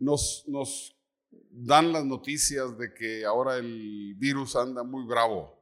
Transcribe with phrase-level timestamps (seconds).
[0.00, 0.96] nos,
[1.50, 5.58] dan las noticias de que ahora el virus anda muy bravo.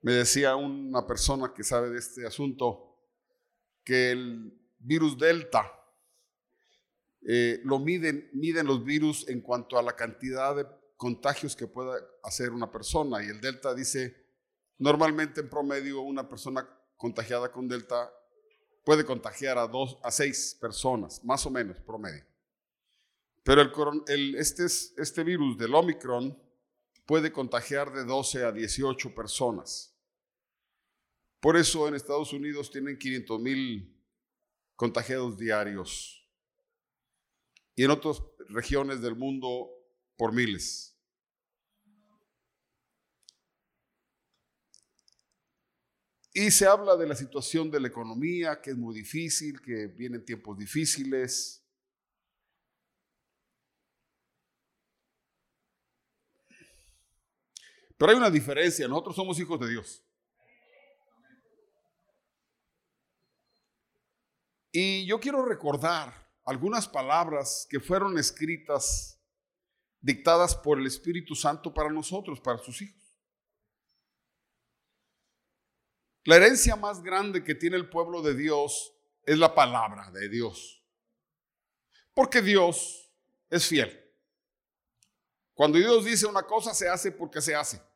[0.00, 2.96] Me decía una persona que sabe de este asunto
[3.84, 5.70] que el virus Delta
[7.26, 10.66] eh, lo miden, miden los virus en cuanto a la cantidad de
[10.96, 13.22] contagios que pueda hacer una persona.
[13.24, 14.14] Y el Delta dice,
[14.78, 18.12] normalmente en promedio una persona contagiada con Delta
[18.84, 22.27] puede contagiar a dos a seis personas, más o menos promedio.
[23.48, 23.62] Pero
[24.06, 26.38] este, este virus del Omicron
[27.06, 29.96] puede contagiar de 12 a 18 personas.
[31.40, 33.98] Por eso en Estados Unidos tienen 500 mil
[34.76, 36.28] contagiados diarios
[37.74, 39.70] y en otras regiones del mundo
[40.18, 40.94] por miles.
[46.34, 50.22] Y se habla de la situación de la economía, que es muy difícil, que vienen
[50.22, 51.64] tiempos difíciles.
[57.98, 60.04] Pero hay una diferencia, nosotros somos hijos de Dios.
[64.70, 69.20] Y yo quiero recordar algunas palabras que fueron escritas,
[70.00, 73.02] dictadas por el Espíritu Santo para nosotros, para sus hijos.
[76.24, 80.84] La herencia más grande que tiene el pueblo de Dios es la palabra de Dios.
[82.14, 83.10] Porque Dios
[83.50, 84.04] es fiel.
[85.54, 87.87] Cuando Dios dice una cosa, se hace porque se hace.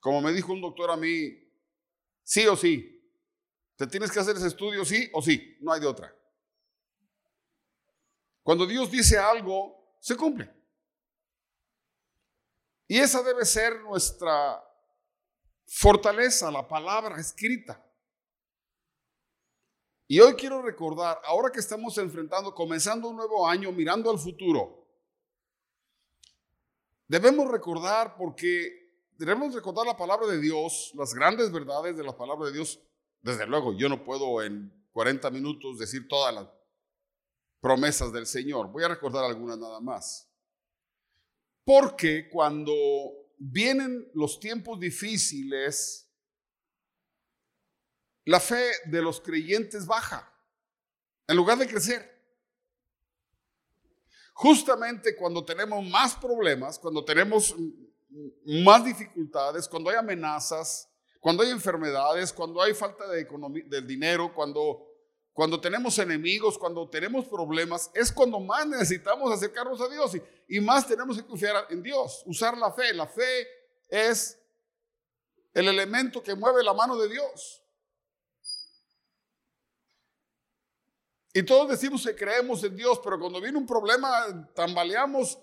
[0.00, 1.36] Como me dijo un doctor a mí,
[2.22, 2.94] sí o sí.
[3.76, 5.56] Te tienes que hacer ese estudio, sí o sí.
[5.60, 6.14] No hay de otra.
[8.42, 10.50] Cuando Dios dice algo, se cumple.
[12.86, 14.64] Y esa debe ser nuestra
[15.66, 17.84] fortaleza, la palabra escrita.
[20.06, 24.88] Y hoy quiero recordar, ahora que estamos enfrentando, comenzando un nuevo año, mirando al futuro,
[27.06, 28.87] debemos recordar porque
[29.18, 32.80] debemos recordar la palabra de Dios, las grandes verdades de la palabra de Dios.
[33.20, 36.48] Desde luego, yo no puedo en 40 minutos decir todas las
[37.60, 38.68] promesas del Señor.
[38.70, 40.30] Voy a recordar algunas nada más.
[41.64, 42.72] Porque cuando
[43.36, 46.08] vienen los tiempos difíciles,
[48.24, 50.32] la fe de los creyentes baja
[51.26, 52.16] en lugar de crecer.
[54.32, 57.54] Justamente cuando tenemos más problemas, cuando tenemos
[58.44, 60.88] más dificultades, cuando hay amenazas,
[61.20, 63.24] cuando hay enfermedades, cuando hay falta de
[63.66, 64.86] del dinero, cuando,
[65.32, 70.60] cuando tenemos enemigos, cuando tenemos problemas, es cuando más necesitamos acercarnos a Dios y, y
[70.60, 72.92] más tenemos que confiar en Dios, usar la fe.
[72.94, 73.46] La fe
[73.88, 74.38] es
[75.54, 77.62] el elemento que mueve la mano de Dios.
[81.32, 85.38] Y todos decimos que creemos en Dios, pero cuando viene un problema tambaleamos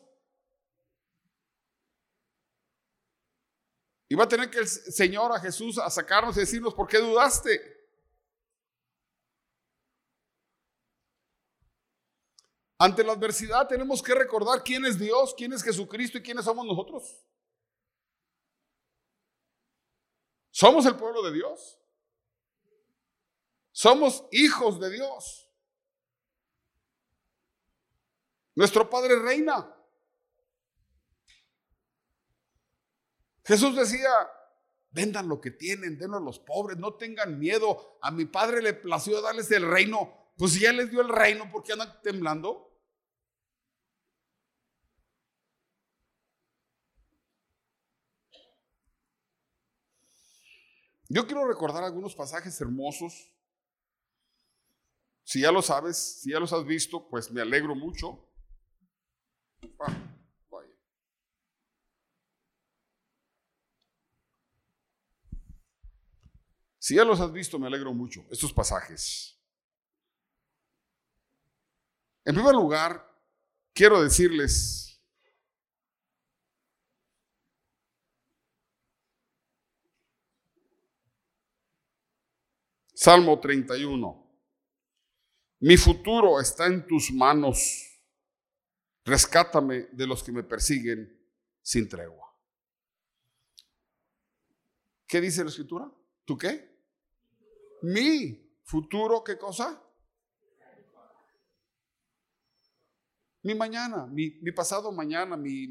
[4.08, 7.00] Y va a tener que el Señor a Jesús a sacarnos y decirnos, ¿por qué
[7.00, 7.76] dudaste?
[12.78, 16.66] Ante la adversidad tenemos que recordar quién es Dios, quién es Jesucristo y quiénes somos
[16.66, 17.26] nosotros.
[20.52, 21.80] Somos el pueblo de Dios.
[23.72, 25.50] Somos hijos de Dios.
[28.56, 29.75] Nuestro Padre reina.
[33.46, 34.10] Jesús decía,
[34.90, 38.00] vendan lo que tienen, denlo a los pobres, no tengan miedo.
[38.02, 40.32] A mi padre le plació darles el reino.
[40.36, 42.72] Pues si ya les dio el reino, ¿por qué andan temblando?
[51.08, 53.32] Yo quiero recordar algunos pasajes hermosos.
[55.24, 58.28] Si ya lo sabes, si ya los has visto, pues me alegro mucho.
[59.80, 60.16] Ah.
[66.86, 69.36] Si ya los has visto, me alegro mucho, estos pasajes.
[72.24, 73.12] En primer lugar,
[73.74, 75.02] quiero decirles
[82.94, 84.40] Salmo 31.
[85.62, 88.00] Mi futuro está en tus manos.
[89.04, 91.20] Rescátame de los que me persiguen
[91.64, 92.32] sin tregua.
[95.08, 95.92] ¿Qué dice la escritura?
[96.26, 96.75] ¿Tú qué?
[97.82, 99.82] Mi futuro, ¿qué cosa?
[103.44, 105.68] Mi mañana, mi, pasado mañana, mi,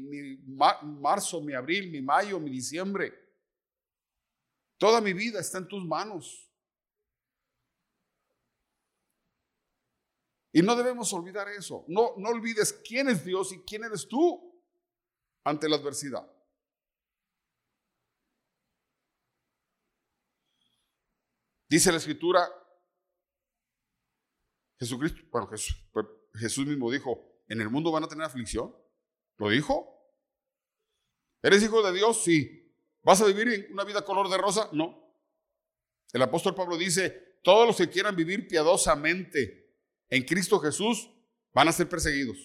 [0.81, 3.13] marzo, mi abril, mi mayo, mi diciembre.
[4.77, 6.49] Toda mi vida está en tus manos.
[10.53, 11.83] Y no debemos olvidar eso.
[11.89, 14.57] No, no olvides quién es Dios y quién eres tú
[15.43, 16.25] ante la adversidad.
[21.67, 22.47] Dice la escritura,
[24.79, 25.75] Jesucristo, bueno, Jesús,
[26.35, 28.75] Jesús mismo dijo, en el mundo van a tener aflicción.
[29.37, 29.95] ¿Lo dijo?
[31.41, 32.23] ¿Eres hijo de Dios?
[32.23, 32.73] Sí.
[33.01, 34.69] ¿Vas a vivir en una vida color de rosa?
[34.73, 35.05] No.
[36.11, 39.75] El apóstol Pablo dice, todos los que quieran vivir piadosamente
[40.09, 41.09] en Cristo Jesús
[41.53, 42.37] van a ser perseguidos.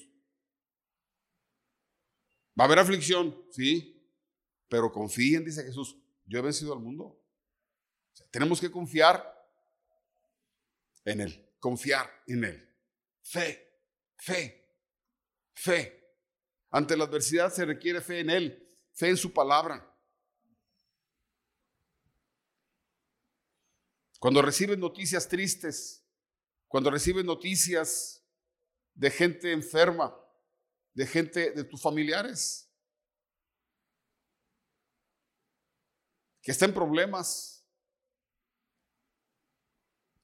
[2.59, 4.07] Va a haber aflicción, sí,
[4.69, 5.97] pero confíen, dice Jesús,
[6.27, 7.20] yo he vencido al mundo.
[8.31, 9.41] Tenemos que confiar
[11.05, 12.77] en Él, confiar en Él.
[13.23, 13.81] Fe,
[14.17, 14.77] fe,
[15.53, 16.17] fe.
[16.71, 19.87] Ante la adversidad se requiere fe en Él, fe en su palabra.
[24.19, 26.07] Cuando recibes noticias tristes,
[26.69, 28.23] cuando recibes noticias
[28.95, 30.15] de gente enferma,
[30.93, 32.71] de gente de tus familiares,
[36.43, 37.60] que está en problemas,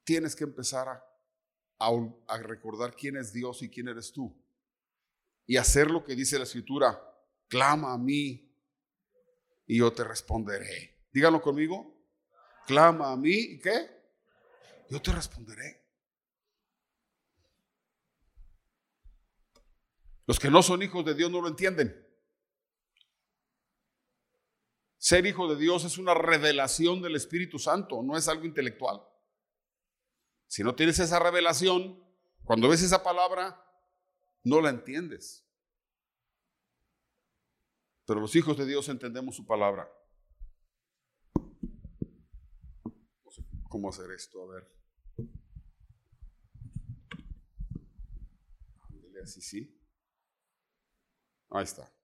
[0.06, 1.04] tienes que empezar a,
[2.28, 4.34] a, recordar quién es Dios y quién eres tú.
[5.46, 6.98] Y hacer lo que dice la escritura,
[7.48, 8.48] clama a mí
[9.66, 10.96] y yo te responderé.
[11.12, 11.92] Díganlo conmigo.
[12.66, 13.90] Clama a mí y qué?
[14.88, 15.84] Yo te responderé.
[20.24, 22.04] Los que no son hijos de Dios no lo entienden.
[24.98, 29.00] Ser hijo de Dios es una revelación del Espíritu Santo, no es algo intelectual.
[30.46, 32.02] Si no tienes esa revelación,
[32.44, 33.62] cuando ves esa palabra,
[34.44, 35.44] no la entiendes.
[38.06, 39.90] Pero los hijos de Dios entendemos su palabra.
[41.34, 44.76] No sé cómo hacer esto, a ver.
[49.26, 49.76] Así, sí.
[51.50, 51.95] Ahí está.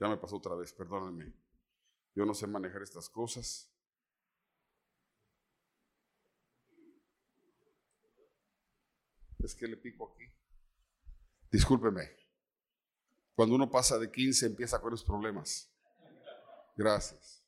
[0.00, 1.32] Ya me pasó otra vez, perdónenme.
[2.14, 3.70] Yo no sé manejar estas cosas.
[9.38, 10.24] Es que le pico aquí.
[11.50, 12.10] Discúlpeme.
[13.34, 15.70] Cuando uno pasa de 15 empieza con los problemas.
[16.76, 17.42] Gracias.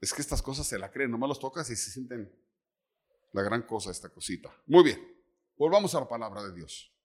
[0.00, 2.32] Es que estas cosas se la creen, nomás los tocas y se sienten
[3.32, 4.54] la gran cosa esta cosita.
[4.66, 5.00] Muy bien,
[5.56, 6.95] volvamos a la palabra de Dios.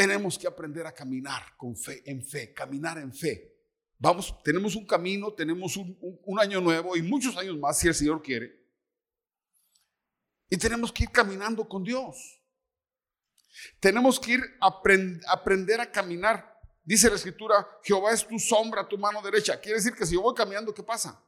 [0.00, 3.54] Tenemos que aprender a caminar con fe, en fe, caminar en fe.
[3.98, 8.22] Vamos, tenemos un camino, tenemos un, año nuevo y muchos años más si el Señor
[8.22, 8.66] quiere.
[10.48, 12.42] Y tenemos que ir caminando con Dios.
[13.78, 14.80] Tenemos que ir a
[15.34, 16.58] aprender a caminar.
[16.82, 19.60] Dice la escritura, Jehová es tu sombra, tu mano derecha.
[19.60, 21.22] Quiere decir que si yo voy caminando, ¿qué pasa?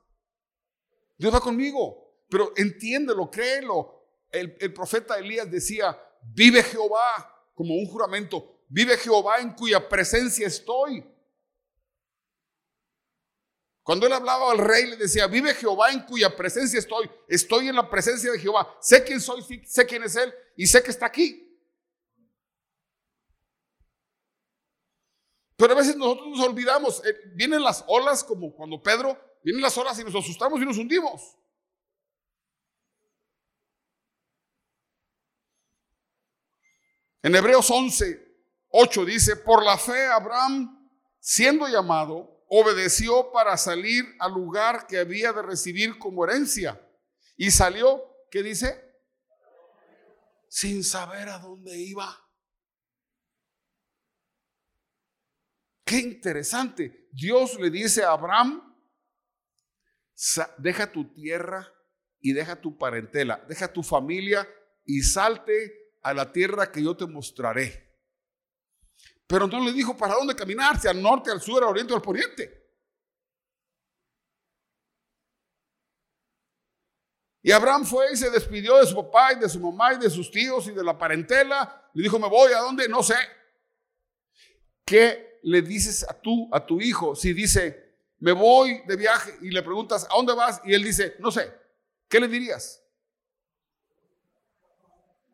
[1.19, 2.25] Dios va conmigo.
[2.31, 4.03] Pero entiéndelo, créelo.
[4.31, 8.52] El, el profeta Elías decía, vive Jehová como un juramento.
[8.73, 11.05] Vive Jehová en cuya presencia estoy.
[13.83, 17.11] Cuando él hablaba al rey, le decía, vive Jehová en cuya presencia estoy.
[17.29, 18.75] Estoy en la presencia de Jehová.
[18.81, 21.55] Sé quién soy, sé quién es él y sé que está aquí.
[25.55, 27.05] Pero a veces nosotros nos olvidamos.
[27.05, 30.79] Eh, vienen las olas como cuando Pedro, vienen las olas y nos asustamos y nos
[30.79, 31.37] hundimos.
[37.23, 38.32] En Hebreos 11,
[38.73, 45.33] 8 dice, por la fe Abraham, siendo llamado, obedeció para salir al lugar que había
[45.33, 46.81] de recibir como herencia.
[47.37, 48.83] Y salió, ¿qué dice?
[50.49, 52.19] Sin saber a dónde iba.
[55.85, 57.09] Qué interesante.
[57.13, 58.75] Dios le dice a Abraham,
[60.57, 61.71] deja tu tierra
[62.21, 64.49] y deja tu parentela, deja tu familia
[64.87, 67.92] y salte a la tierra que yo te mostraré.
[69.27, 71.97] Pero no le dijo para dónde caminar, si al norte, al sur, al oriente o
[71.97, 72.63] al poniente.
[77.43, 80.09] Y Abraham fue y se despidió de su papá y de su mamá y de
[80.09, 81.91] sus tíos y de la parentela.
[81.93, 82.89] Le dijo, me voy, ¿a dónde?
[82.89, 83.17] No sé.
[84.85, 89.51] ¿Qué le dices a tú, a tu hijo, si dice, me voy de viaje y
[89.51, 90.61] le preguntas, ¿a dónde vas?
[90.65, 91.53] Y él dice, no sé.
[92.09, 92.81] ¿Qué le dirías?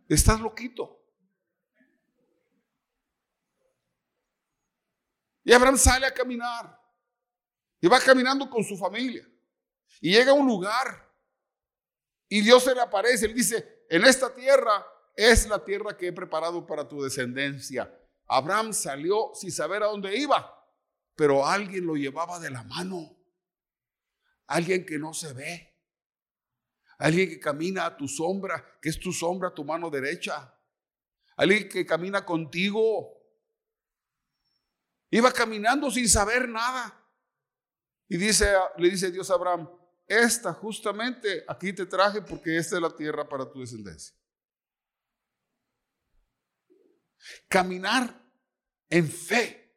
[0.09, 0.98] Estás loquito.
[5.49, 6.79] Y Abraham sale a caminar.
[7.81, 9.27] Y va caminando con su familia.
[9.99, 11.11] Y llega a un lugar.
[12.29, 13.25] Y Dios se le aparece.
[13.25, 14.85] Él dice, en esta tierra
[15.17, 17.91] es la tierra que he preparado para tu descendencia.
[18.27, 20.55] Abraham salió sin saber a dónde iba.
[21.17, 23.19] pero alguien lo llevaba de la mano.
[24.49, 25.75] Alguien que no se ve.
[26.99, 30.55] Alguien que camina a tu sombra, que es tu sombra, tu mano derecha.
[31.37, 33.18] Alguien que camina contigo.
[35.11, 36.95] Iba caminando sin saber nada.
[38.09, 39.69] Y dice, le dice Dios a Abraham,
[40.07, 44.17] esta justamente aquí te traje porque esta es la tierra para tu descendencia.
[47.49, 48.19] Caminar
[48.89, 49.77] en fe.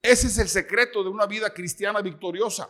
[0.00, 2.68] Ese es el secreto de una vida cristiana victoriosa.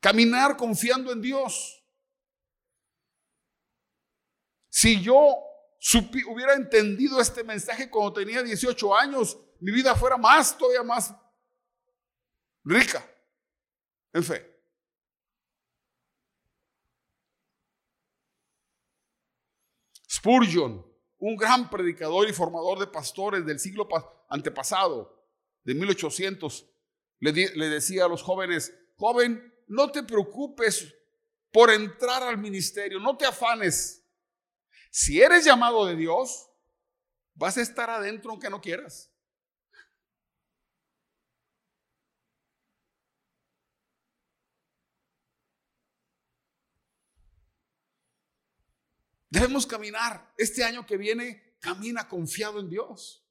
[0.00, 1.82] Caminar confiando en Dios.
[4.68, 5.34] Si yo
[6.28, 11.14] hubiera entendido este mensaje cuando tenía 18 años, mi vida fuera más, todavía más
[12.64, 13.04] rica
[14.12, 14.58] en fe.
[20.10, 20.84] Spurgeon,
[21.18, 23.88] un gran predicador y formador de pastores del siglo
[24.28, 25.26] antepasado,
[25.64, 26.66] de 1800,
[27.20, 30.94] le, le decía a los jóvenes, joven, no te preocupes
[31.52, 34.04] por entrar al ministerio, no te afanes.
[34.90, 36.50] Si eres llamado de Dios,
[37.34, 39.12] vas a estar adentro aunque no quieras.
[49.30, 50.32] Debemos caminar.
[50.36, 53.24] Este año que viene, camina confiado en Dios.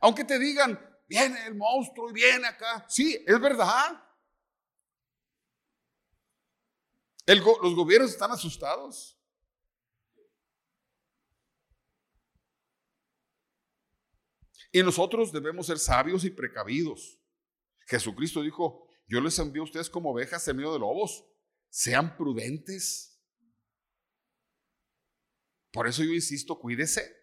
[0.00, 2.84] Aunque te digan, viene el monstruo y viene acá.
[2.88, 4.02] Sí, es verdad.
[7.26, 9.16] los gobiernos están asustados.
[14.70, 17.18] Y nosotros debemos ser sabios y precavidos.
[17.86, 21.24] Jesucristo dijo, yo les envío a ustedes como ovejas en medio de lobos.
[21.70, 23.15] Sean prudentes.
[25.76, 27.14] Por eso yo insisto, cuídese.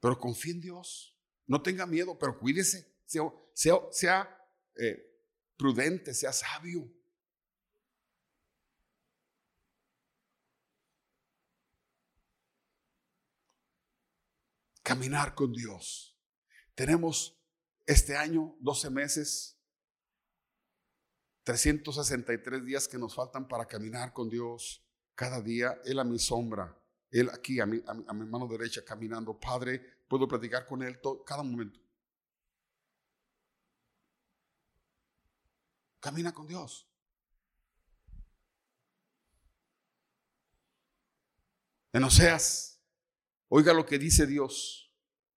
[0.00, 1.16] Pero confíe en Dios.
[1.46, 2.92] No tenga miedo, pero cuídese.
[3.54, 5.22] Sea, eh,
[5.56, 6.92] prudente, sea sabio.
[14.82, 16.18] Caminar con Dios.
[16.74, 17.40] Tenemos
[17.86, 19.55] este año 12 meses
[21.46, 24.82] 363 días que nos faltan para caminar con Dios.
[25.14, 26.76] Cada día, Él a mi sombra,
[27.08, 29.38] Él aquí a mi, a mi, mano derecha caminando.
[29.38, 31.78] Padre, puedo platicar con Él todo, cada momento.
[36.00, 36.88] Camina con Dios.
[41.92, 42.82] En Oseas,
[43.48, 44.92] oiga lo que dice Dios.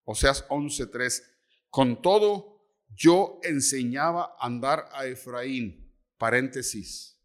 [0.05, 1.23] Oseas 11:3.
[1.69, 5.87] Con todo, yo enseñaba a andar a Efraín
[6.19, 7.17] Paréntesis.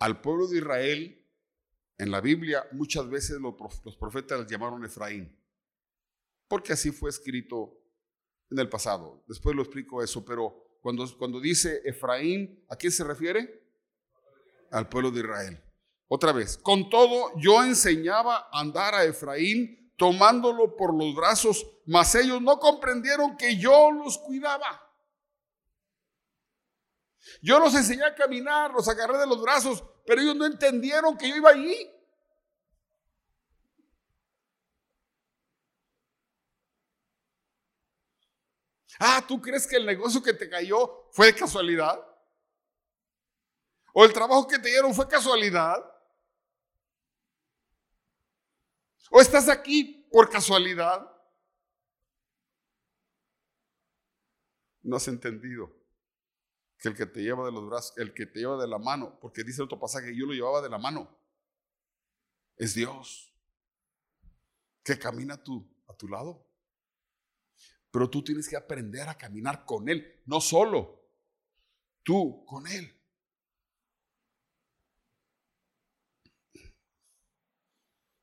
[0.00, 1.26] Al pueblo de Israel,
[1.96, 5.34] en la Biblia, muchas veces los profetas les llamaron Efraín,
[6.48, 7.80] porque así fue escrito
[8.50, 9.24] en el pasado.
[9.28, 13.62] Después lo explico eso, pero cuando, cuando dice Efraín, ¿a quién se refiere?
[14.72, 15.62] Al pueblo de Israel.
[16.08, 22.16] Otra vez, con todo yo enseñaba a andar a Efraín tomándolo por los brazos, mas
[22.16, 24.80] ellos no comprendieron que yo los cuidaba.
[27.40, 31.28] Yo los enseñé a caminar, los agarré de los brazos, pero ellos no entendieron que
[31.28, 31.90] yo iba allí.
[38.98, 41.98] Ah, ¿tú crees que el negocio que te cayó fue de casualidad?
[43.92, 45.78] ¿O el trabajo que te dieron fue casualidad?
[49.10, 51.10] ¿O estás aquí por casualidad?
[54.82, 55.83] No has entendido
[56.84, 59.18] que el que te lleva de los brazos, el que te lleva de la mano,
[59.18, 61.08] porque dice otro pasaje, yo lo llevaba de la mano,
[62.56, 63.32] es Dios,
[64.82, 65.42] que camina a
[65.86, 66.46] a tu lado.
[67.90, 71.08] Pero tú tienes que aprender a caminar con Él, no solo,
[72.02, 72.94] tú con Él.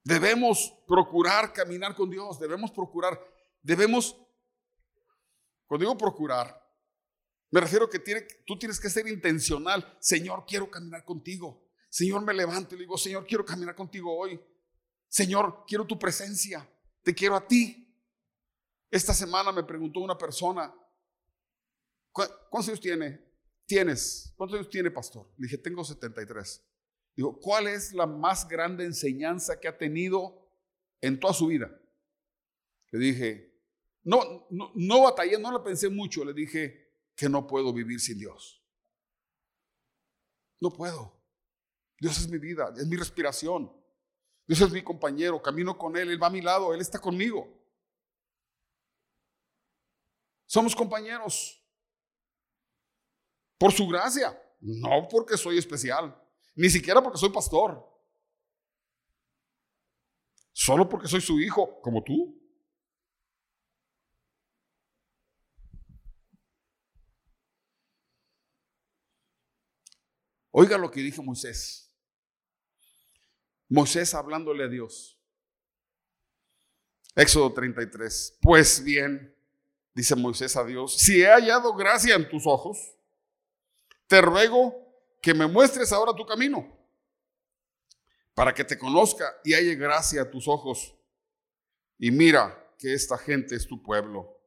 [0.03, 3.20] Debemos procurar caminar con Dios, debemos procurar,
[3.63, 4.15] debemos,
[5.65, 6.61] cuando digo procurar,
[7.51, 9.98] me refiero que tiene, tú tienes que ser intencional.
[10.00, 11.62] Señor, quiero caminar contigo.
[11.89, 14.39] Señor, me levanto y le digo, Señor, quiero caminar contigo hoy.
[15.10, 16.65] Señor, quiero tu presencia.
[17.03, 17.93] Te quiero a ti.
[18.89, 20.74] Esta semana me preguntó una persona,
[22.13, 23.22] ¿cuántos años tiene?
[23.65, 24.34] Tienes.
[24.38, 25.29] ¿Cuántos años tiene, pastor?
[25.38, 26.63] Le dije, tengo 73.
[27.17, 30.50] Digo, ¿cuál es la más grande enseñanza que ha tenido
[31.01, 31.70] en toda su vida?
[32.91, 33.62] Le dije,
[34.03, 36.24] no, no, no batallé, no la pensé mucho.
[36.24, 36.90] Le dije,
[37.22, 38.66] que no puedo vivir sin Dios.
[40.60, 41.24] No puedo.
[42.00, 43.72] Dios es mi vida, es mi respiración.
[44.48, 47.48] Dios es mi compañero, camino con Él, Él va a mi lado, Él está conmigo.
[50.48, 51.63] Somos compañeros.
[53.60, 56.20] Por su gracia, no porque soy especial,
[56.56, 57.88] ni siquiera porque soy pastor.
[60.54, 62.40] Solo porque soy su hijo, como tú.
[70.51, 71.89] Oiga lo que dijo Moisés.
[73.70, 75.17] Moisés hablándole a Dios.
[77.15, 78.38] Éxodo 33.
[78.41, 79.34] Pues bien,
[79.93, 82.77] dice Moisés a Dios, si he hallado gracia en tus ojos,
[84.08, 84.75] te ruego
[85.22, 86.67] que me muestres ahora tu camino,
[88.34, 90.96] para que te conozca y halle gracia a tus ojos.
[91.98, 94.38] Y mira que esta gente es tu pueblo.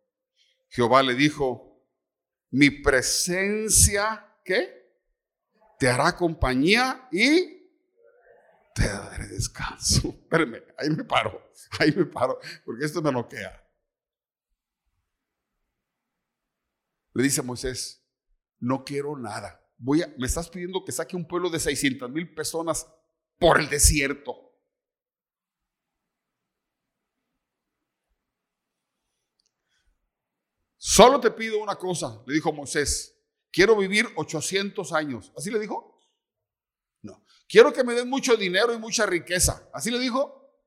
[0.69, 1.83] Jehová le dijo,
[2.51, 4.84] mi presencia, ¿qué?
[5.85, 7.63] Te hará compañía y
[8.75, 10.09] te daré descanso.
[10.23, 13.63] Espérenme, ahí me paro, ahí me paro, porque esto me noquea.
[17.13, 18.03] Le dice a Moisés,
[18.61, 19.63] no quiero nada.
[19.77, 22.87] Voy a, me estás pidiendo que saque un pueblo de 600 mil personas
[23.39, 24.35] por el desierto.
[30.79, 33.14] Solo te pido una cosa, le dijo Moisés.
[33.55, 35.33] Quiero vivir 800 años.
[35.37, 35.95] ¿Así le dijo?
[37.49, 39.71] Quiero que me den mucho dinero y mucha riqueza.
[39.73, 40.61] ¿Así le dijo?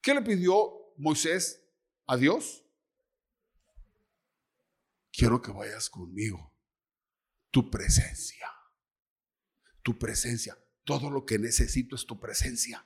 [0.00, 1.62] ¿Qué le pidió Moisés
[2.06, 2.64] a Dios?
[5.12, 6.56] Quiero que vayas conmigo.
[7.50, 8.50] Tu presencia.
[9.82, 10.58] Tu presencia.
[10.84, 12.82] Todo lo que necesito es tu presencia.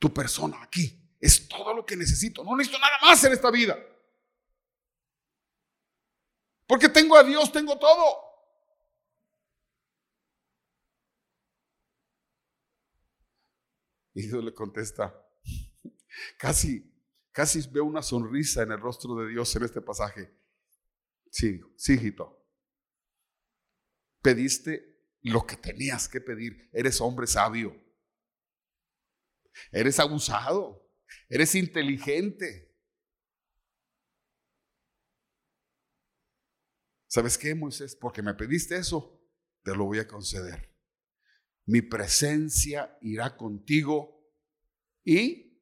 [0.00, 1.16] Tu persona aquí.
[1.20, 2.42] Es todo lo que necesito.
[2.42, 3.78] No necesito nada más en esta vida.
[6.70, 7.98] Porque tengo a Dios, tengo todo.
[14.14, 15.12] Y Dios le contesta,
[16.38, 16.88] casi,
[17.32, 20.32] casi veo una sonrisa en el rostro de Dios en este pasaje.
[21.32, 22.40] Sí, sí, hijito.
[24.22, 26.70] Pediste lo que tenías que pedir.
[26.72, 27.76] Eres hombre sabio.
[29.72, 30.88] Eres abusado.
[31.28, 32.69] Eres inteligente.
[37.10, 37.94] ¿Sabes qué, Moisés?
[37.94, 39.20] Porque me pediste eso,
[39.62, 40.70] te lo voy a conceder
[41.70, 44.28] mi presencia irá contigo
[45.04, 45.56] y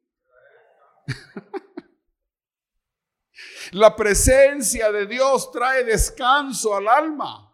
[3.73, 7.45] la presencia de Dios trae descanso al alma.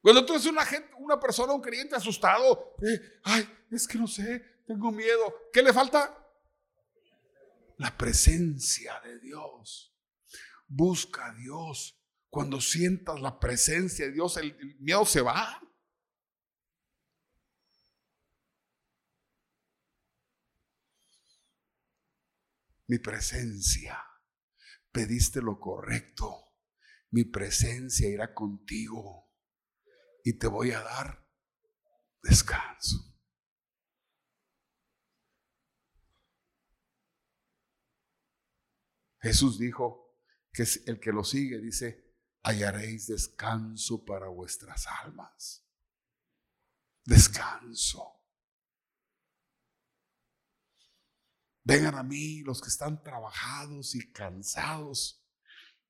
[0.00, 4.06] Cuando tú eres una, gente, una persona, un creyente asustado, eh, ay, es que no
[4.06, 5.34] sé, tengo miedo.
[5.52, 6.16] ¿Qué le falta?
[7.78, 9.99] La presencia de Dios.
[10.72, 12.00] Busca a Dios.
[12.28, 15.60] Cuando sientas la presencia de Dios, el, miedo se va.
[22.86, 23.98] Mi presencia,
[24.92, 26.54] pediste lo correcto.
[27.10, 29.28] Mi presencia irá contigo
[30.22, 31.28] y te voy a dar
[32.22, 32.96] descanso.
[39.20, 39.99] Jesús dijo
[40.52, 45.64] que el que lo sigue, dice, hallaréis descanso para vuestras almas.
[47.04, 48.20] Descanso.
[51.62, 55.24] Vengan a mí los que están trabajados y cansados.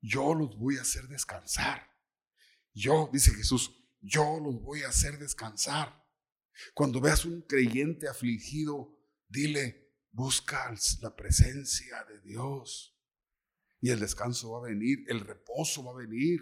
[0.00, 1.88] Yo los voy a hacer descansar.
[2.72, 3.70] Yo, dice Jesús,
[4.00, 6.04] yo los voy a hacer descansar.
[6.74, 12.89] Cuando veas un creyente afligido, dile, busca la presencia de Dios.
[13.80, 16.40] Y el descanso va a venir, el reposo va a venir.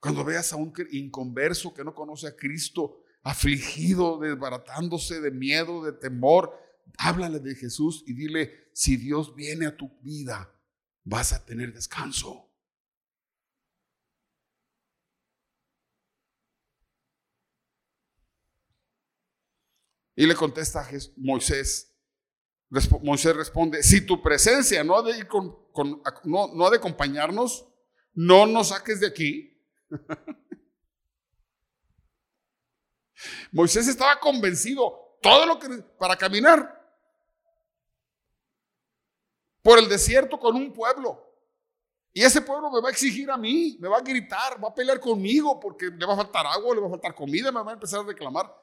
[0.00, 5.92] Cuando veas a un inconverso que no conoce a Cristo, afligido, desbaratándose de miedo, de
[5.92, 6.52] temor,
[6.98, 10.54] háblale de Jesús y dile, si Dios viene a tu vida,
[11.04, 12.50] vas a tener descanso.
[20.16, 21.93] Y le contesta a Moisés,
[23.02, 25.56] Moisés responde, si tu presencia no ha de, ir con,
[26.24, 27.66] no, ha de acompañarnos,
[28.14, 29.60] no nos saques de aquí.
[33.52, 36.82] Moisés estaba convencido todo lo que para caminar
[39.62, 41.20] por el desierto con un pueblo.
[42.12, 44.74] Y ese pueblo me va a exigir a mí, me va a gritar, va a
[44.74, 47.72] pelear conmigo porque le va a faltar agua, le va a faltar comida, me va
[47.72, 48.54] a empezar a reclamar.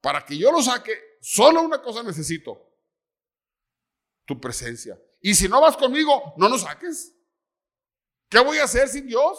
[0.00, 2.67] Para que yo lo saque, solo una cosa necesito,
[4.28, 5.00] tu presencia.
[5.22, 7.14] Y si no vas conmigo, no nos saques.
[8.28, 9.38] ¿Qué voy a hacer sin Dios?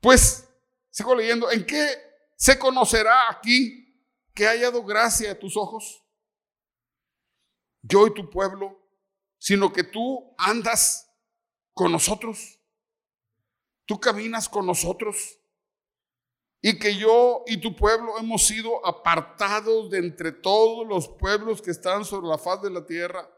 [0.00, 0.48] Pues,
[0.88, 1.94] sigo leyendo, ¿en qué
[2.36, 4.02] se conocerá aquí
[4.34, 6.02] que haya dado gracia a tus ojos?
[7.82, 8.82] Yo y tu pueblo,
[9.36, 11.06] sino que tú andas
[11.74, 12.58] con nosotros,
[13.84, 15.38] tú caminas con nosotros
[16.66, 21.70] y que yo y tu pueblo hemos sido apartados de entre todos los pueblos que
[21.70, 23.30] están sobre la faz de la tierra.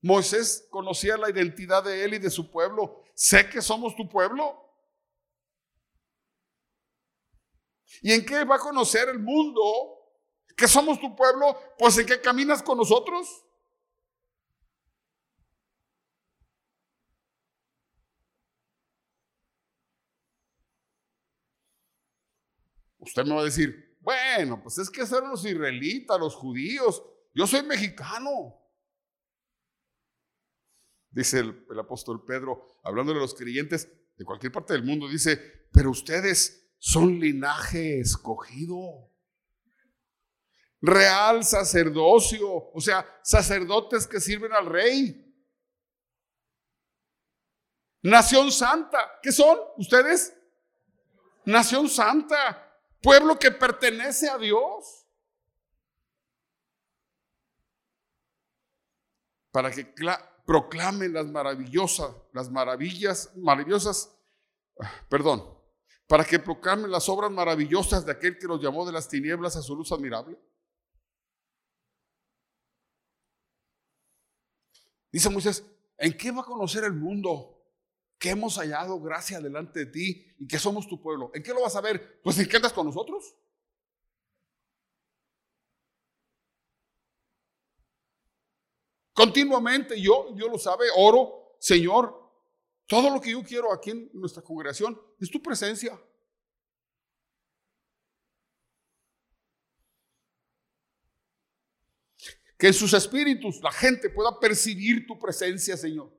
[0.00, 3.02] Moisés conocía la identidad de él y de su pueblo.
[3.16, 4.62] Sé que somos tu pueblo.
[8.00, 9.60] ¿Y en qué va a conocer el mundo
[10.56, 11.58] que somos tu pueblo?
[11.76, 13.44] Pues en qué caminas con nosotros.
[23.06, 27.02] Usted me va a decir, bueno, pues es que eran los israelitas, los judíos.
[27.32, 28.60] Yo soy mexicano.
[31.10, 35.90] Dice el, apóstol Pedro, hablando de los creyentes de cualquier parte del mundo, dice, pero
[35.90, 39.10] ustedes son linaje escogido.
[40.80, 45.22] Real sacerdocio, o sea, sacerdotes que sirven al rey.
[48.02, 50.36] Nación santa, ¿qué son ustedes?
[51.46, 52.65] Nación santa,
[53.06, 55.06] pueblo que pertenece a Dios.
[59.52, 59.94] Para que
[60.44, 64.12] proclamen las maravillosas, las maravillas, maravillosas,
[65.08, 65.56] perdón,
[66.08, 69.62] para que proclamen las obras maravillosas de aquel que los llamó de las tinieblas a
[69.62, 70.36] su luz admirable.
[75.12, 75.64] Dice Moisés,
[75.96, 77.55] ¿en qué va a conocer el mundo?
[78.18, 81.30] Que hemos hallado gracia delante de ti y que somos tu pueblo.
[81.34, 82.20] ¿En qué lo vas a ver?
[82.22, 83.36] Pues qué andas con nosotros.
[89.12, 92.26] Continuamente yo, Dios lo sabe, oro, Señor,
[92.86, 95.98] todo lo que yo quiero aquí en nuestra congregación es tu presencia.
[102.58, 106.10] Que en sus espíritus la gente pueda percibir tu presencia, Señor.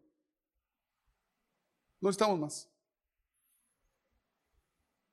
[2.00, 2.70] No estamos más.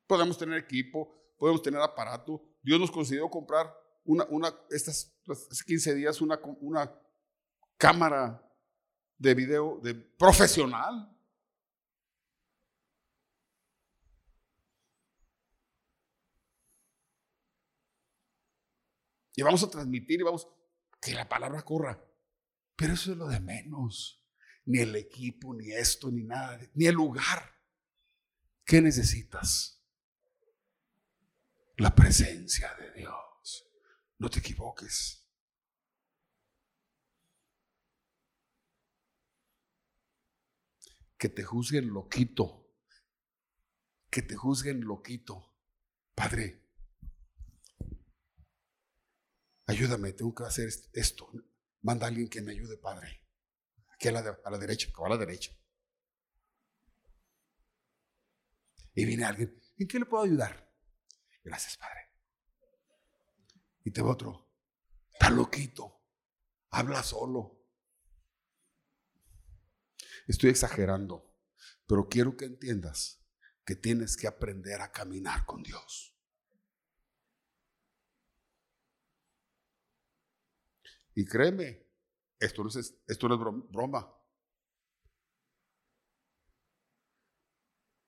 [0.07, 2.43] Podemos tener equipo, podemos tener aparato.
[2.63, 3.73] Dios nos concedió comprar
[4.05, 6.93] una, una estas, hace 15 días una, una
[7.79, 8.41] cámara
[9.17, 11.11] de video de profesional.
[19.37, 20.47] Y vamos a transmitir y vamos
[21.01, 22.03] que la palabra corra.
[22.77, 24.24] Pero eso es lo de menos
[24.67, 27.55] ni el equipo, ni esto, ni nada, ni el lugar.
[28.65, 29.83] ¿Qué necesitas?
[31.77, 33.67] La presencia de Dios.
[34.19, 35.27] No te equivoques.
[41.19, 42.71] Que te juzguen loquito.
[44.11, 45.57] Que te juzguen loquito.
[46.15, 46.63] Padre,
[49.67, 51.29] ayúdame, tengo que hacer esto.
[51.83, 53.24] Manda a alguien que me ayude, Padre
[54.03, 55.53] a la, a la derecha, a la derecha.
[58.95, 60.73] Y viene alguien, ¿en qué le puedo ayudar?
[61.43, 62.11] Gracias, Padre.
[63.85, 64.51] Y te va otro,
[65.13, 66.03] está loquito,
[66.71, 67.61] habla solo.
[70.27, 71.37] Estoy exagerando,
[71.87, 73.21] pero quiero que entiendas
[73.65, 76.17] que tienes que aprender a caminar con Dios.
[81.15, 81.84] Y créeme,
[82.45, 84.13] esto no es, esto no es broma.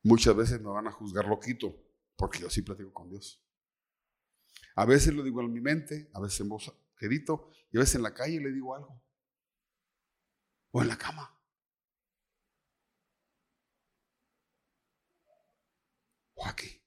[0.02, 1.74] Muchas veces me van a juzgar loquito,
[2.16, 3.42] porque yo sí platico con Dios.
[4.76, 7.96] A veces lo digo en mi mente, a veces en voz quedito, y a veces
[7.96, 9.02] en la calle le digo algo.
[10.70, 11.36] O en la cama.
[16.34, 16.80] O aquí.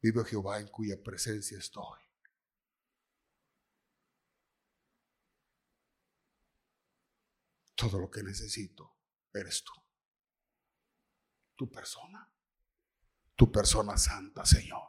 [0.00, 2.07] Vive Jehová en cuya presencia estoy.
[7.78, 8.98] Todo lo que necesito
[9.32, 9.72] eres tú.
[11.54, 12.28] Tu persona.
[13.36, 14.82] Tu persona santa, Señor.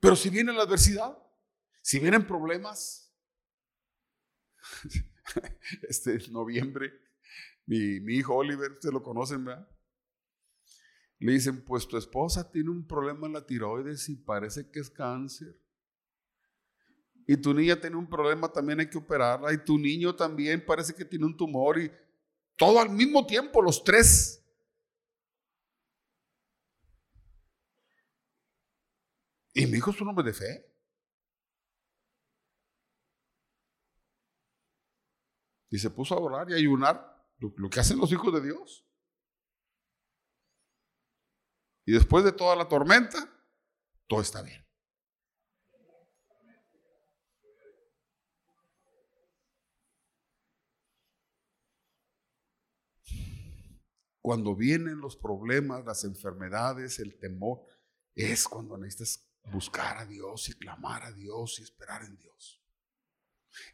[0.00, 1.16] Pero si viene la adversidad,
[1.82, 3.14] si vienen problemas,
[5.88, 7.00] este noviembre,
[7.64, 9.70] mi, mi hijo Oliver, ustedes lo conocen, ¿verdad?
[11.18, 14.90] Le dicen, pues tu esposa tiene un problema en la tiroides y parece que es
[14.90, 15.56] cáncer.
[17.26, 19.52] Y tu niña tiene un problema, también hay que operarla.
[19.52, 21.78] Y tu niño también parece que tiene un tumor.
[21.78, 21.90] Y
[22.56, 24.42] todo al mismo tiempo, los tres.
[29.54, 30.66] Y mi hijo es un hombre de fe.
[35.70, 38.84] Y se puso a orar y ayunar, lo, que hacen los hijos de Dios.
[41.84, 43.28] Y después de toda la tormenta,
[44.06, 44.65] todo está bien.
[54.26, 57.64] Cuando vienen los problemas, las enfermedades, el temor,
[58.12, 62.60] es cuando necesitas buscar a Dios y clamar a Dios y esperar en Dios.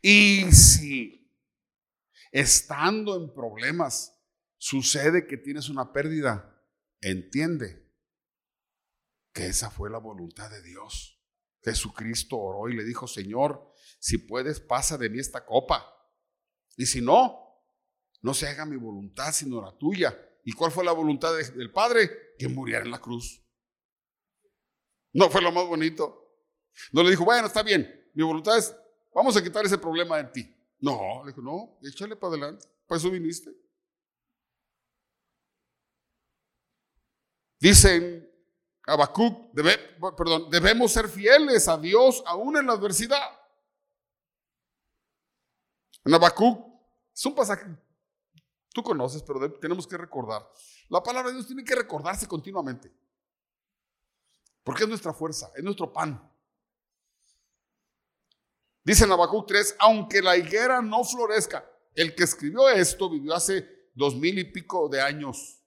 [0.02, 1.34] Y si
[2.30, 4.14] estando en problemas
[4.58, 6.62] sucede que tienes una pérdida,
[7.00, 7.90] entiende
[9.32, 11.18] que esa fue la voluntad de Dios.
[11.62, 15.82] Jesucristo oró y le dijo, Señor, si puedes, pasa de mí esta copa.
[16.76, 17.38] Y si no,
[18.20, 20.14] no se haga mi voluntad, sino la tuya.
[20.44, 22.34] ¿Y cuál fue la voluntad del Padre?
[22.38, 23.40] Que muriera en la cruz.
[25.12, 26.22] No fue lo más bonito.
[26.92, 28.74] No le dijo, bueno, está bien, mi voluntad es,
[29.14, 30.56] vamos a quitar ese problema de ti.
[30.80, 33.54] No, le dijo, no, échale para adelante, para eso viniste.
[37.60, 38.28] Dicen
[38.86, 39.54] Habacuc,
[40.16, 43.38] perdón, debemos ser fieles a Dios aún en la adversidad.
[46.04, 46.66] En Habacuc
[47.14, 47.64] es un pasaje
[48.72, 50.48] Tú conoces, pero tenemos que recordar.
[50.88, 52.92] La palabra de Dios tiene que recordarse continuamente.
[54.64, 56.30] Porque es nuestra fuerza, es nuestro pan.
[58.84, 63.90] Dice en Habacuc 3, aunque la higuera no florezca, el que escribió esto vivió hace
[63.94, 65.58] dos mil y pico de años.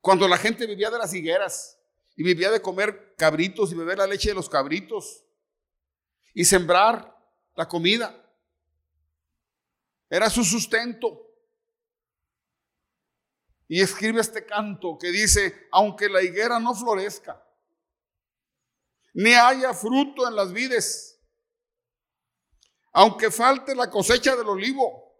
[0.00, 1.78] Cuando la gente vivía de las higueras
[2.14, 5.24] y vivía de comer cabritos y beber la leche de los cabritos
[6.34, 7.16] y sembrar
[7.54, 8.23] la comida.
[10.08, 11.20] Era su sustento.
[13.66, 17.42] Y escribe este canto que dice, aunque la higuera no florezca,
[19.14, 21.18] ni haya fruto en las vides,
[22.92, 25.14] aunque falte la cosecha del olivo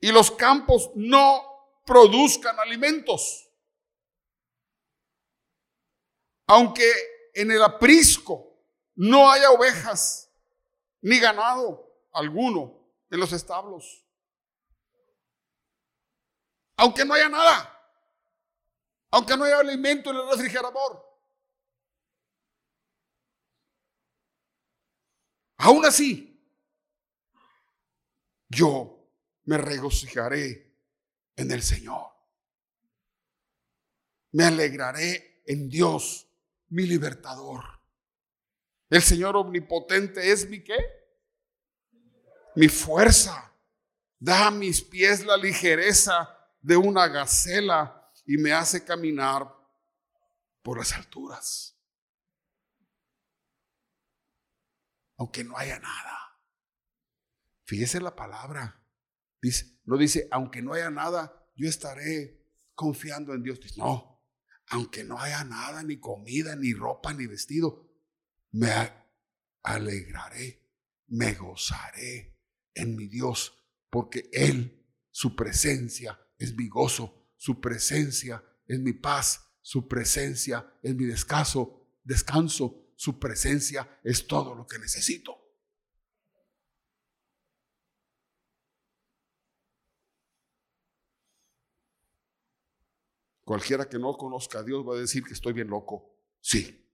[0.00, 1.42] y los campos no
[1.84, 3.48] produzcan alimentos,
[6.46, 6.90] aunque
[7.34, 8.58] en el aprisco
[8.94, 10.30] no haya ovejas
[11.02, 12.81] ni ganado alguno,
[13.12, 14.02] en los establos.
[16.76, 17.68] Aunque no haya nada.
[19.10, 21.06] Aunque no haya alimento en el refrigerador.
[25.58, 26.42] Aún así,
[28.48, 29.06] yo
[29.44, 30.74] me regocijaré
[31.36, 32.06] en el Señor.
[34.30, 36.26] Me alegraré en Dios,
[36.70, 37.62] mi libertador.
[38.88, 41.01] El Señor omnipotente es mi qué?
[42.54, 43.50] Mi fuerza.
[44.18, 46.28] Da a mis pies la ligereza
[46.60, 49.52] de una gacela y me hace caminar
[50.62, 51.76] por las alturas.
[55.16, 56.38] Aunque no haya nada.
[57.64, 58.80] Fíjese la palabra.
[59.40, 63.58] Dice, no dice, aunque no haya nada, yo estaré confiando en Dios.
[63.76, 64.24] No,
[64.68, 67.88] aunque no haya nada, ni comida, ni ropa, ni vestido,
[68.52, 68.70] me
[69.64, 70.70] alegraré,
[71.08, 72.32] me gozaré
[72.74, 73.58] en mi Dios,
[73.90, 80.94] porque Él, su presencia es mi gozo, su presencia es mi paz, su presencia es
[80.94, 85.38] mi descanso, descanso, su presencia es todo lo que necesito.
[93.44, 96.16] Cualquiera que no conozca a Dios va a decir que estoy bien loco.
[96.40, 96.88] Sí.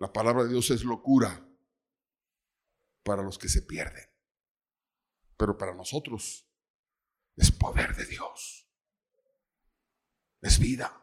[0.00, 1.43] La palabra de Dios es locura
[3.04, 4.04] para los que se pierden.
[5.36, 6.48] Pero para nosotros
[7.36, 8.68] es poder de Dios.
[10.40, 11.00] Es vida.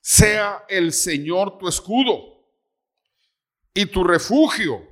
[0.00, 2.34] Sea el Señor tu escudo
[3.72, 4.86] y tu refugio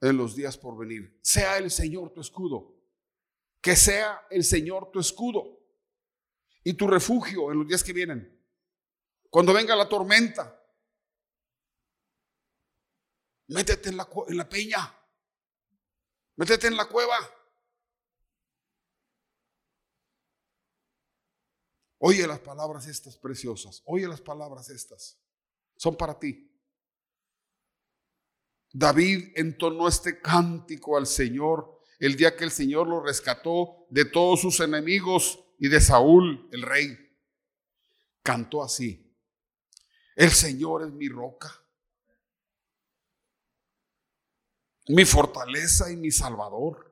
[0.00, 1.18] en los días por venir.
[1.22, 2.76] Sea el Señor tu escudo.
[3.60, 5.57] Que sea el Señor tu escudo
[6.68, 8.30] y tu refugio en los días que vienen.
[9.30, 10.62] Cuando venga la tormenta,
[13.46, 14.94] métete en la, en la peña,
[16.36, 17.16] métete en la cueva.
[22.00, 25.18] Oye las palabras estas preciosas, oye las palabras estas,
[25.74, 26.54] son para ti.
[28.74, 34.42] David entonó este cántico al Señor el día que el Señor lo rescató de todos
[34.42, 36.96] sus enemigos y de Saúl, el rey,
[38.22, 39.04] cantó así.
[40.16, 41.52] El Señor es mi roca,
[44.88, 46.86] mi fortaleza y mi salvador.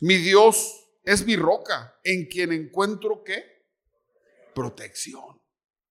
[0.00, 3.56] Mi Dios es mi roca, en quien encuentro qué?
[4.56, 5.38] protección.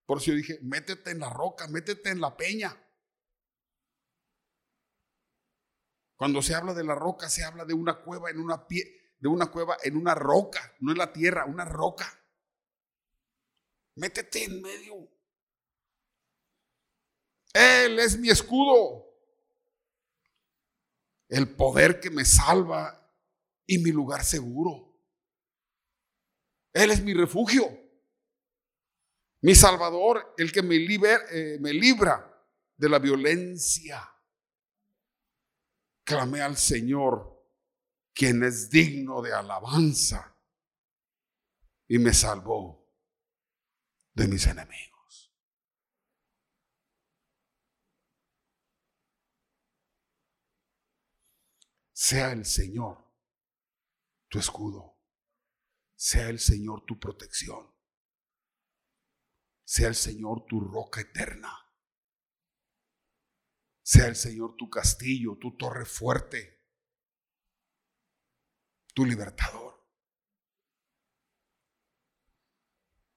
[0.07, 2.75] Por eso yo dije, métete en la roca, métete en la peña.
[6.15, 9.27] Cuando se habla de la roca, se habla de una cueva en una pie, de
[9.27, 12.07] una cueva en una roca, no en la tierra, una roca.
[13.95, 15.09] Métete en medio.
[17.53, 19.05] Él es mi escudo.
[21.29, 23.11] El poder que me salva
[23.65, 24.93] y mi lugar seguro.
[26.73, 27.65] Él es mi refugio.
[29.41, 32.31] Mi Salvador, el que me, eh, me libra
[32.75, 34.11] de la violencia
[36.05, 37.34] clamé al Señor,
[38.15, 40.35] quien es digno de alabanza,
[41.87, 42.91] y me salvó
[44.13, 45.31] de mis enemigos.
[51.91, 53.05] Sea el Señor
[54.29, 54.97] tu escudo,
[55.95, 57.71] sea el Señor tu protección,
[59.63, 61.65] sea el Señor tu roca eterna
[63.85, 66.54] sea el Señor tu castillo, tu torre fuerte,
[68.95, 69.75] tu libertador.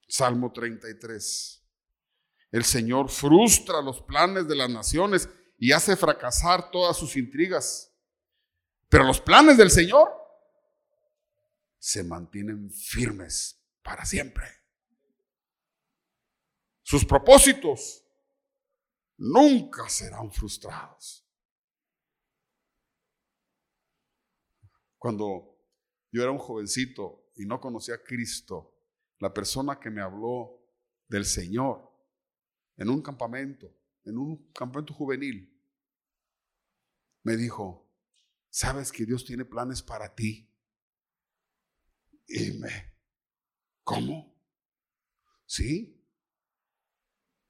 [0.09, 1.65] Salmo 33.
[2.51, 7.95] El Señor frustra los planes de las naciones y hace fracasar todas sus intrigas.
[8.89, 10.11] Pero los planes del Señor
[11.79, 14.47] se mantienen firmes para siempre.
[16.83, 18.03] Sus propósitos
[19.19, 21.25] nunca serán frustrados.
[24.97, 25.58] Cuando
[26.11, 28.75] yo era un jovencito y no conocía a Cristo,
[29.19, 30.61] la persona que me habló
[31.09, 31.91] del Señor
[32.77, 35.55] en un campamento, en un campamento juvenil,
[37.25, 37.91] me dijo,
[38.49, 40.49] ¿sabes que Dios tiene planes para ti?
[42.27, 42.95] Y me,
[43.83, 44.35] ¿cómo?
[45.47, 46.05] Sí,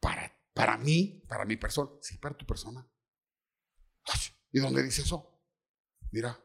[0.01, 1.89] para para mí, para mi persona.
[2.01, 2.85] Sí, para tu persona.
[4.51, 5.41] ¿Y dónde dice eso?
[6.11, 6.37] Mira.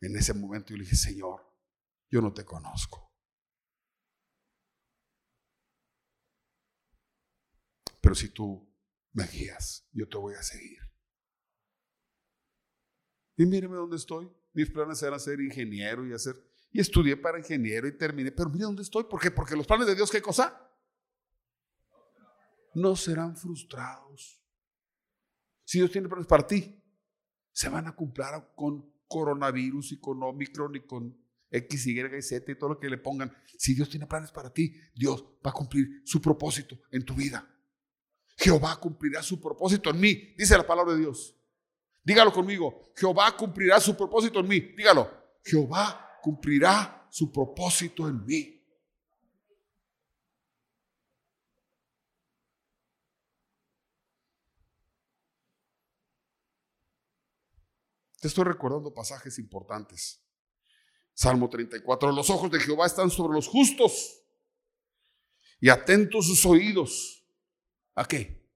[0.00, 1.40] En ese momento yo le dije, Señor,
[2.10, 3.12] yo no te conozco.
[8.00, 8.72] Pero si tú
[9.12, 10.78] me guías, yo te voy a seguir.
[13.36, 14.30] Y míreme dónde estoy.
[14.52, 16.34] Mis planes eran ser ingeniero y hacer
[16.70, 18.32] y estudié para ingeniero y terminé.
[18.32, 19.04] Pero mira dónde estoy.
[19.04, 19.30] ¿Por qué?
[19.30, 20.70] Porque los planes de Dios, ¿qué cosa?
[22.74, 24.42] No serán frustrados.
[25.64, 26.82] Si Dios tiene planes para ti,
[27.52, 31.16] se van a cumplir con coronavirus y con Omicron y con
[31.50, 33.34] X, Y y Z y todo lo que le pongan.
[33.56, 37.48] Si Dios tiene planes para ti, Dios va a cumplir su propósito en tu vida.
[38.36, 41.34] Jehová cumplirá su propósito en mí, dice la palabra de Dios.
[42.04, 42.92] Dígalo conmigo.
[42.96, 44.60] Jehová cumplirá su propósito en mí.
[44.60, 45.10] Dígalo.
[45.44, 48.57] Jehová cumplirá su propósito en mí.
[58.20, 60.24] Te estoy recordando pasajes importantes.
[61.14, 62.12] Salmo 34.
[62.12, 64.24] Los ojos de Jehová están sobre los justos
[65.60, 67.24] y atentos sus oídos.
[67.94, 68.48] ¿A qué?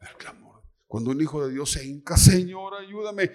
[0.00, 0.62] Al clamor.
[0.86, 3.30] Cuando un hijo de Dios se hinca, Señor, ayúdame.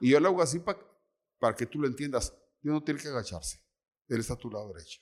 [0.00, 0.78] Y yo lo hago así para,
[1.38, 2.34] para que tú lo entiendas.
[2.60, 3.62] Dios no tiene que agacharse.
[4.08, 5.00] Él está a tu lado derecho.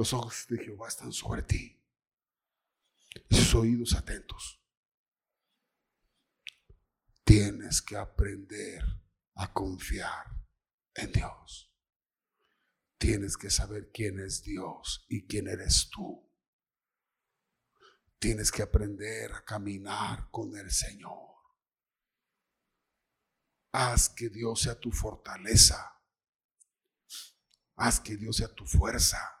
[0.00, 1.78] Los ojos de Jehová están sobre ti.
[3.28, 4.58] Sus oídos atentos.
[7.22, 8.82] Tienes que aprender
[9.34, 10.24] a confiar
[10.94, 11.70] en Dios.
[12.96, 16.26] Tienes que saber quién es Dios y quién eres tú.
[18.18, 21.28] Tienes que aprender a caminar con el Señor.
[23.72, 26.00] Haz que Dios sea tu fortaleza.
[27.76, 29.39] Haz que Dios sea tu fuerza.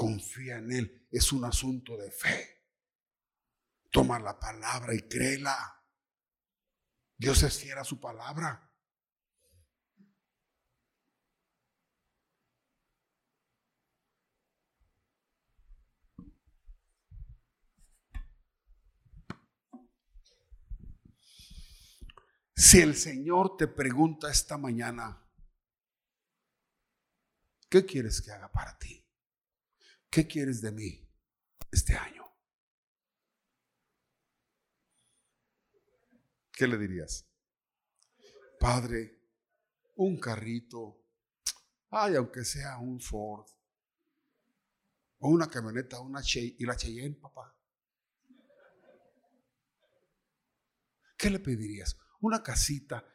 [0.00, 1.06] Confía en Él.
[1.10, 2.64] Es un asunto de fe.
[3.90, 5.84] Toma la palabra y créela.
[7.18, 8.66] Dios es fiel a su palabra.
[22.56, 25.30] Si el Señor te pregunta esta mañana,
[27.68, 29.09] ¿qué quieres que haga para ti?
[30.10, 31.08] ¿Qué quieres de mí
[31.70, 32.24] este año?
[36.52, 37.26] ¿Qué le dirías?
[38.58, 39.22] Padre,
[39.94, 41.06] un carrito,
[41.90, 43.46] ay, aunque sea un Ford,
[45.22, 47.54] O una camioneta, una Chey y la Cheyenne, papá.
[51.16, 51.96] ¿Qué le pedirías?
[52.20, 53.06] Una casita,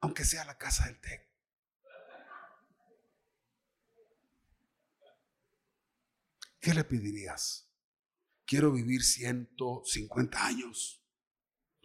[0.00, 1.23] aunque sea la casa del TEC.
[6.64, 7.70] ¿Qué le pedirías?
[8.46, 11.04] Quiero vivir 150 años,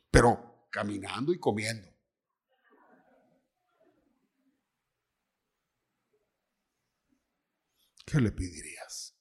[0.10, 1.94] pero caminando y comiendo.
[8.06, 9.20] ¿Qué le pedirías?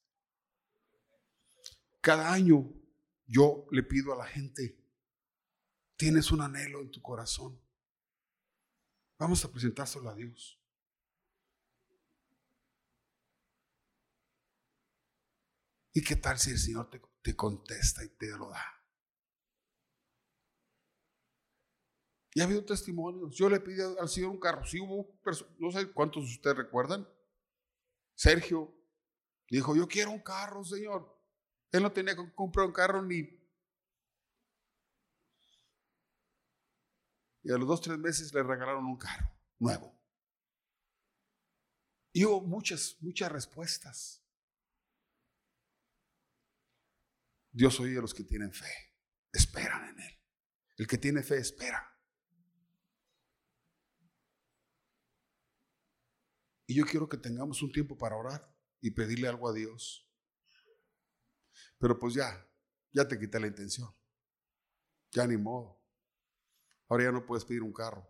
[2.00, 2.72] Cada año
[3.26, 4.80] yo le pido a la gente,
[5.96, 7.60] tienes un anhelo en tu corazón.
[9.18, 10.57] Vamos a presentárselo a Dios.
[15.98, 18.64] ¿Y qué tal si el Señor te, te contesta y te lo da?
[22.34, 23.34] Y ha habido testimonios.
[23.34, 24.64] Yo le pedí al Señor un carro.
[24.64, 25.20] Sí hubo,
[25.58, 27.04] no sé cuántos de ustedes recuerdan.
[28.14, 28.72] Sergio
[29.50, 31.20] dijo, yo quiero un carro, Señor.
[31.72, 33.36] Él no tenía que comprar un carro ni...
[37.42, 40.00] Y a los dos, tres meses le regalaron un carro nuevo.
[42.12, 44.27] Y hubo muchas, muchas respuestas.
[47.50, 48.72] Dios oye a los que tienen fe,
[49.32, 50.18] esperan en Él.
[50.76, 51.84] El que tiene fe espera.
[56.66, 60.06] Y yo quiero que tengamos un tiempo para orar y pedirle algo a Dios.
[61.78, 62.46] Pero pues ya,
[62.92, 63.88] ya te quité la intención.
[65.10, 65.82] Ya ni modo.
[66.88, 68.06] Ahora ya no puedes pedir un carro.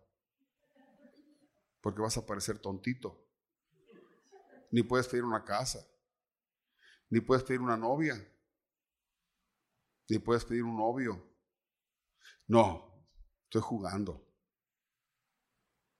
[1.81, 3.25] Porque vas a parecer tontito.
[4.71, 5.79] Ni puedes pedir una casa.
[7.09, 8.15] Ni puedes pedir una novia.
[10.09, 11.37] Ni puedes pedir un novio.
[12.47, 13.07] No,
[13.43, 14.27] estoy jugando.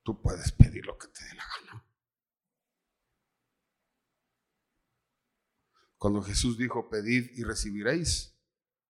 [0.04, 1.86] Tú puedes pedir lo que te dé la gana.
[5.98, 8.36] Cuando Jesús dijo, pedid y recibiréis,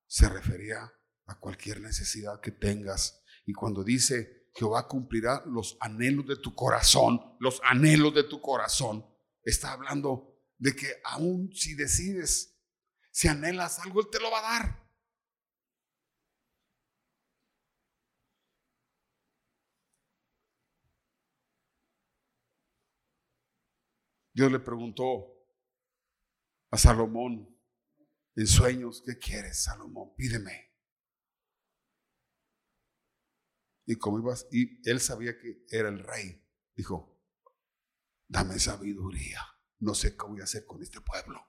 [0.07, 0.93] se refería
[1.25, 3.21] a cualquier necesidad que tengas.
[3.45, 9.05] Y cuando dice, Jehová cumplirá los anhelos de tu corazón, los anhelos de tu corazón,
[9.43, 12.57] está hablando de que aún si decides,
[13.11, 14.88] si anhelas algo, Él te lo va a dar.
[24.39, 25.35] Dios le preguntó
[26.71, 27.59] a Salomón
[28.37, 30.15] en sueños, ¿qué quieres, Salomón?
[30.15, 30.77] Pídeme.
[33.85, 36.41] Y como ibas, y él sabía que era el rey,
[36.73, 37.21] dijo,
[38.29, 39.41] dame sabiduría,
[39.79, 41.45] no sé qué voy a hacer con este pueblo.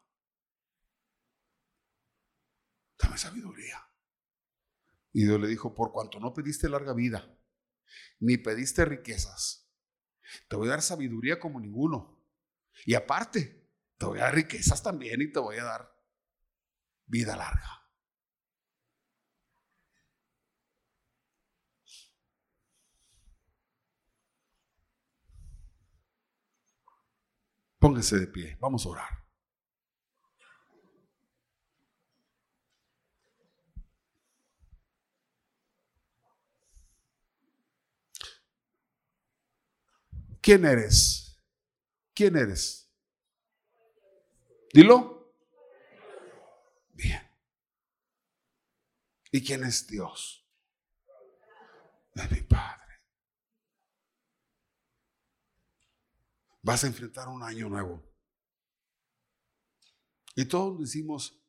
[2.98, 3.86] Dame sabiduría.
[5.12, 7.38] Y Dios le dijo, por cuanto no pediste larga vida,
[8.18, 9.70] ni pediste riquezas,
[10.48, 12.19] te voy a dar sabiduría como ninguno.
[12.84, 13.68] Y aparte,
[13.98, 15.90] te voy a dar riquezas también y te voy a dar
[17.06, 17.80] vida larga.
[27.78, 29.08] Póngase de pie, vamos a orar.
[40.42, 41.29] ¿Quién eres?
[42.20, 42.86] ¿Quién eres?
[44.74, 45.34] Dilo.
[46.92, 47.22] Bien.
[49.32, 50.46] ¿Y quién es Dios?
[52.12, 53.00] Es mi Padre.
[56.60, 58.04] Vas a enfrentar un año nuevo.
[60.34, 61.42] Y todos decimos,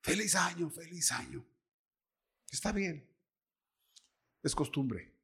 [0.00, 1.44] feliz año, feliz año.
[2.50, 3.06] Está bien.
[4.42, 5.14] Es costumbre.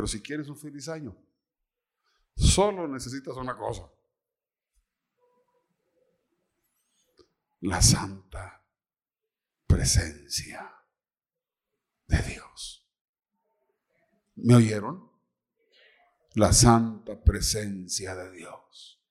[0.00, 1.14] Pero si quieres un feliz año,
[2.34, 3.86] Solo necesitas una cosa.
[7.60, 8.64] La santa
[9.66, 10.74] presencia
[12.06, 12.88] de Dios.
[14.36, 15.12] ¿Me oyeron?
[16.32, 19.04] La santa presencia de Dios.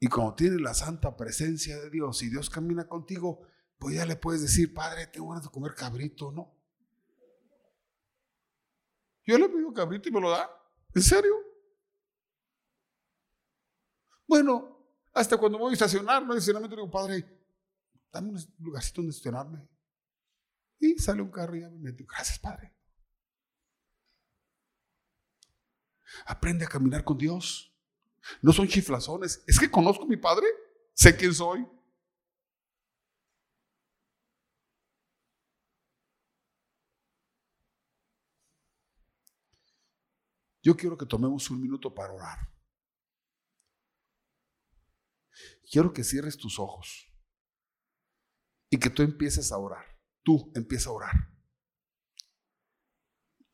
[0.00, 3.46] Y cuando tienes la santa presencia de Dios y Dios camina contigo,
[3.78, 6.61] pues ya le puedes decir, Padre, tengo ganas de comer cabrito, ¿no?
[9.24, 10.50] Yo le pido cabrito y me lo da.
[10.94, 11.34] ¿En serio?
[14.26, 17.24] Bueno, hasta cuando voy a estacionar, no estacionamiento, digo, padre,
[18.12, 19.68] dame un lugarcito donde estacionarme.
[20.78, 22.04] Y sale un carro y ya me meto.
[22.08, 22.74] Gracias, padre.
[26.26, 27.72] Aprende a caminar con Dios.
[28.40, 29.42] No son chiflazones.
[29.46, 30.46] Es que conozco a mi padre,
[30.94, 31.66] sé quién soy.
[40.62, 42.52] Yo quiero que tomemos un minuto para orar.
[45.72, 47.08] quiero que cierres tus ojos
[48.68, 49.86] y que tú empieces a orar.
[50.22, 51.14] Tú empieza a orar.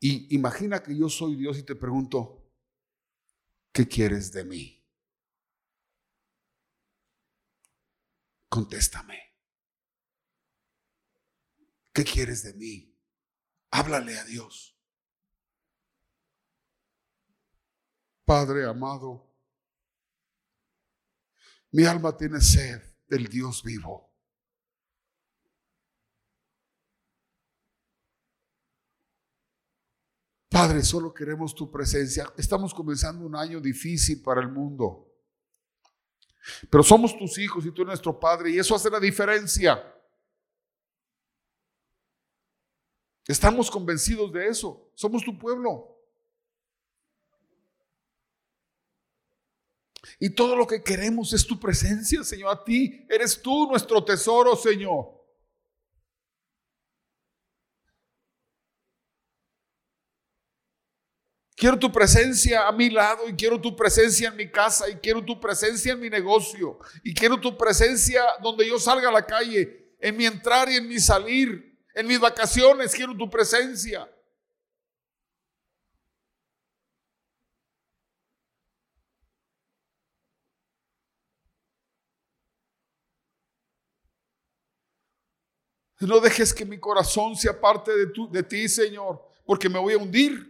[0.01, 2.51] Y imagina que yo soy Dios y te pregunto,
[3.71, 4.85] ¿qué quieres de mí?
[8.49, 9.19] Contéstame.
[11.93, 12.97] ¿Qué quieres de mí?
[13.71, 14.78] Háblale a Dios.
[18.29, 19.27] Padre amado,
[21.71, 24.13] mi alma tiene sed del Dios vivo.
[30.47, 32.31] Padre, solo queremos tu presencia.
[32.37, 35.11] Estamos comenzando un año difícil para el mundo.
[36.69, 39.91] Pero somos tus hijos y tú eres nuestro Padre y eso hace la diferencia.
[43.25, 44.91] Estamos convencidos de eso.
[44.93, 45.98] Somos tu pueblo.
[50.19, 52.51] Y todo lo que queremos es tu presencia, Señor.
[52.51, 55.17] A ti eres tú nuestro tesoro, Señor.
[61.55, 65.23] Quiero tu presencia a mi lado y quiero tu presencia en mi casa y quiero
[65.23, 69.93] tu presencia en mi negocio y quiero tu presencia donde yo salga a la calle,
[69.99, 74.09] en mi entrar y en mi salir, en mis vacaciones, quiero tu presencia.
[85.99, 89.97] No dejes que mi corazón sea parte de, de ti, Señor, porque me voy a
[89.97, 90.49] hundir.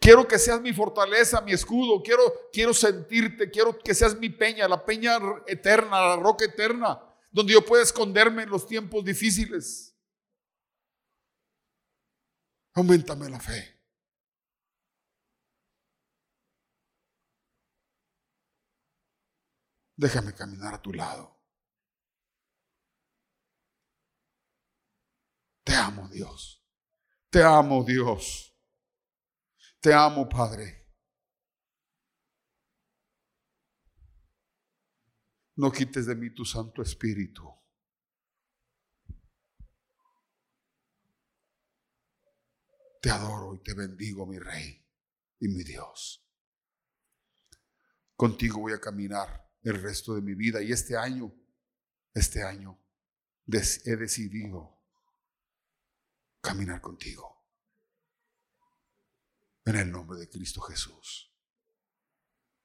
[0.00, 2.02] Quiero que seas mi fortaleza, mi escudo.
[2.02, 2.22] Quiero,
[2.52, 3.50] quiero sentirte.
[3.50, 8.44] Quiero que seas mi peña, la peña eterna, la roca eterna, donde yo pueda esconderme
[8.44, 9.94] en los tiempos difíciles.
[12.74, 13.79] Aumentame la fe.
[20.00, 21.38] Déjame caminar a tu lado.
[25.62, 26.66] Te amo, Dios.
[27.28, 28.56] Te amo, Dios.
[29.78, 30.88] Te amo, Padre.
[35.56, 37.46] No quites de mí tu Santo Espíritu.
[43.02, 44.82] Te adoro y te bendigo, mi Rey
[45.40, 46.26] y mi Dios.
[48.16, 51.32] Contigo voy a caminar el resto de mi vida y este año,
[52.14, 52.78] este año,
[53.46, 54.78] he decidido
[56.40, 57.36] caminar contigo.
[59.64, 61.30] En el nombre de Cristo Jesús.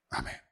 [0.10, 0.45] Amén.